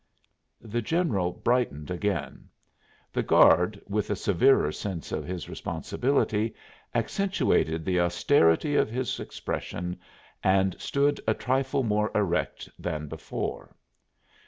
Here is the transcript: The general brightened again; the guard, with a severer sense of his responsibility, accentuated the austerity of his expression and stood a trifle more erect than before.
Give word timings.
The 0.59 0.81
general 0.81 1.31
brightened 1.31 1.91
again; 1.91 2.49
the 3.13 3.21
guard, 3.21 3.79
with 3.87 4.09
a 4.09 4.15
severer 4.15 4.71
sense 4.71 5.11
of 5.11 5.25
his 5.25 5.47
responsibility, 5.47 6.55
accentuated 6.95 7.85
the 7.85 7.99
austerity 7.99 8.75
of 8.77 8.89
his 8.89 9.19
expression 9.19 9.99
and 10.43 10.75
stood 10.81 11.21
a 11.27 11.35
trifle 11.35 11.83
more 11.83 12.09
erect 12.15 12.67
than 12.79 13.07
before. 13.07 13.75